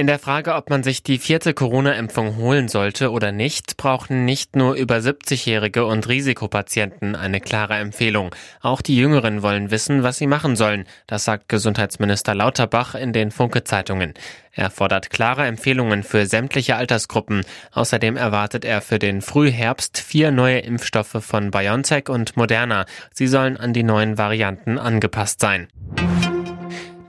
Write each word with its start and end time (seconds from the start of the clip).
In 0.00 0.06
der 0.06 0.18
Frage, 0.18 0.54
ob 0.54 0.70
man 0.70 0.82
sich 0.82 1.02
die 1.02 1.18
vierte 1.18 1.52
Corona-Impfung 1.52 2.36
holen 2.36 2.68
sollte 2.68 3.10
oder 3.10 3.32
nicht, 3.32 3.76
brauchen 3.76 4.24
nicht 4.24 4.56
nur 4.56 4.72
über 4.72 4.96
70-Jährige 4.96 5.84
und 5.84 6.08
Risikopatienten 6.08 7.14
eine 7.14 7.38
klare 7.38 7.74
Empfehlung. 7.74 8.34
Auch 8.62 8.80
die 8.80 8.96
Jüngeren 8.96 9.42
wollen 9.42 9.70
wissen, 9.70 10.02
was 10.02 10.16
sie 10.16 10.26
machen 10.26 10.56
sollen. 10.56 10.86
Das 11.06 11.26
sagt 11.26 11.50
Gesundheitsminister 11.50 12.34
Lauterbach 12.34 12.94
in 12.94 13.12
den 13.12 13.30
Funke-Zeitungen. 13.30 14.14
Er 14.52 14.70
fordert 14.70 15.10
klare 15.10 15.44
Empfehlungen 15.44 16.02
für 16.02 16.24
sämtliche 16.24 16.76
Altersgruppen. 16.76 17.44
Außerdem 17.72 18.16
erwartet 18.16 18.64
er 18.64 18.80
für 18.80 18.98
den 18.98 19.20
Frühherbst 19.20 19.98
vier 19.98 20.30
neue 20.30 20.60
Impfstoffe 20.60 21.18
von 21.20 21.50
BioNTech 21.50 22.08
und 22.08 22.38
Moderna. 22.38 22.86
Sie 23.12 23.26
sollen 23.26 23.58
an 23.58 23.74
die 23.74 23.82
neuen 23.82 24.16
Varianten 24.16 24.78
angepasst 24.78 25.40
sein. 25.40 25.68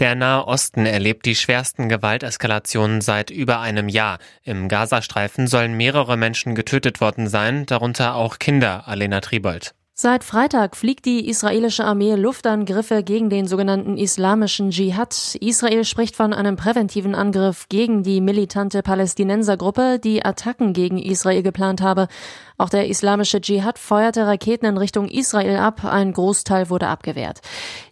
Der 0.02 0.16
Nahe 0.16 0.48
Osten 0.48 0.88
erlebt 0.88 1.28
die 1.28 1.36
schwersten 1.36 1.88
Gewalteskalationen 1.88 3.02
seit 3.02 3.30
über 3.30 3.60
einem 3.60 3.88
Jahr. 3.88 4.18
Im 4.42 4.68
Gazastreifen 4.68 5.46
sollen 5.46 5.78
mehrere 5.78 6.18
Menschen 6.18 6.56
getötet 6.56 7.02
worden 7.02 7.28
sein, 7.28 7.68
darunter 7.68 8.16
auch 8.16 8.40
Kinder, 8.40 8.88
Alena 8.88 9.22
Tribold. 9.22 9.76
Seit 10.04 10.24
Freitag 10.24 10.76
fliegt 10.76 11.06
die 11.06 11.30
israelische 11.30 11.86
Armee 11.86 12.16
Luftangriffe 12.16 13.04
gegen 13.04 13.30
den 13.30 13.46
sogenannten 13.46 14.00
islamischen 14.00 14.72
Dschihad. 14.72 15.38
Israel 15.40 15.86
spricht 15.86 16.16
von 16.16 16.34
einem 16.34 16.56
präventiven 16.56 17.14
Angriff 17.14 17.70
gegen 17.70 18.02
die 18.02 18.20
militante 18.20 18.82
Palästinensergruppe, 18.82 20.00
die 20.00 20.26
Attacken 20.26 20.74
gegen 20.74 20.98
Israel 20.98 21.44
geplant 21.44 21.82
habe. 21.82 22.08
Auch 22.58 22.70
der 22.70 22.88
islamische 22.88 23.42
Dschihad 23.42 23.78
feuerte 23.78 24.26
Raketen 24.26 24.66
in 24.66 24.78
Richtung 24.78 25.08
Israel 25.08 25.58
ab. 25.58 25.86
Ein 25.86 26.14
Großteil 26.14 26.72
wurde 26.72 26.88
abgewehrt. 26.88 27.42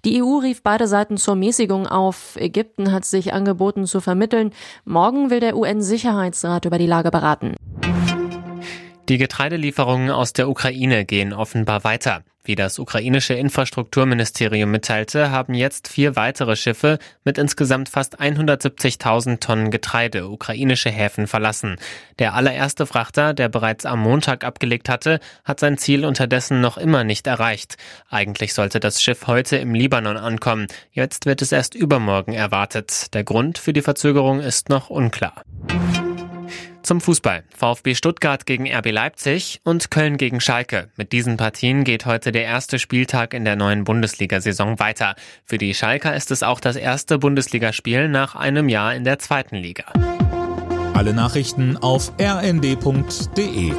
Die 0.03 0.23
EU 0.23 0.39
rief 0.39 0.63
beide 0.63 0.87
Seiten 0.87 1.17
zur 1.17 1.35
Mäßigung 1.35 1.85
auf. 1.85 2.37
Ägypten 2.37 2.91
hat 2.91 3.05
sich 3.05 3.33
angeboten 3.33 3.85
zu 3.85 4.01
vermitteln. 4.01 4.49
Morgen 4.83 5.29
will 5.29 5.41
der 5.41 5.55
UN-Sicherheitsrat 5.55 6.65
über 6.65 6.79
die 6.79 6.87
Lage 6.87 7.11
beraten. 7.11 7.55
Die 9.09 9.17
Getreidelieferungen 9.17 10.11
aus 10.11 10.33
der 10.33 10.47
Ukraine 10.47 11.03
gehen 11.03 11.33
offenbar 11.33 11.83
weiter. 11.83 12.23
Wie 12.43 12.53
das 12.53 12.77
ukrainische 12.77 13.33
Infrastrukturministerium 13.33 14.69
mitteilte, 14.69 15.31
haben 15.31 15.55
jetzt 15.55 15.87
vier 15.87 16.15
weitere 16.15 16.55
Schiffe 16.55 16.99
mit 17.23 17.39
insgesamt 17.39 17.89
fast 17.89 18.21
170.000 18.21 19.39
Tonnen 19.39 19.71
Getreide 19.71 20.29
ukrainische 20.29 20.91
Häfen 20.91 21.25
verlassen. 21.25 21.77
Der 22.19 22.35
allererste 22.35 22.85
Frachter, 22.85 23.33
der 23.33 23.49
bereits 23.49 23.87
am 23.87 23.99
Montag 23.99 24.43
abgelegt 24.43 24.89
hatte, 24.89 25.19
hat 25.43 25.59
sein 25.59 25.79
Ziel 25.79 26.05
unterdessen 26.05 26.61
noch 26.61 26.77
immer 26.77 27.03
nicht 27.03 27.25
erreicht. 27.25 27.77
Eigentlich 28.09 28.53
sollte 28.53 28.79
das 28.79 29.01
Schiff 29.01 29.25
heute 29.25 29.57
im 29.57 29.73
Libanon 29.73 30.17
ankommen. 30.17 30.67
Jetzt 30.91 31.25
wird 31.25 31.41
es 31.41 31.51
erst 31.51 31.73
übermorgen 31.73 32.33
erwartet. 32.33 33.13
Der 33.15 33.23
Grund 33.23 33.57
für 33.57 33.73
die 33.73 33.81
Verzögerung 33.81 34.39
ist 34.39 34.69
noch 34.69 34.91
unklar. 34.91 35.43
Zum 36.89 37.01
Fußball. 37.01 37.43
VfB 37.55 37.93
Stuttgart 37.93 38.47
gegen 38.47 38.65
RB 38.67 38.89
Leipzig 38.89 39.61
und 39.63 39.91
Köln 39.91 40.17
gegen 40.17 40.41
Schalke. 40.41 40.89
Mit 40.95 41.11
diesen 41.11 41.37
Partien 41.37 41.83
geht 41.83 42.07
heute 42.07 42.31
der 42.31 42.45
erste 42.45 42.79
Spieltag 42.79 43.35
in 43.35 43.45
der 43.45 43.55
neuen 43.55 43.83
Bundesliga-Saison 43.83 44.79
weiter. 44.79 45.13
Für 45.45 45.59
die 45.59 45.75
Schalker 45.75 46.15
ist 46.15 46.31
es 46.31 46.41
auch 46.41 46.59
das 46.59 46.75
erste 46.75 47.19
Bundesligaspiel 47.19 48.09
nach 48.09 48.33
einem 48.33 48.69
Jahr 48.69 48.95
in 48.95 49.03
der 49.03 49.19
zweiten 49.19 49.57
Liga. 49.57 49.83
Alle 50.95 51.13
Nachrichten 51.13 51.77
auf 51.77 52.11
rnd.de 52.19 53.71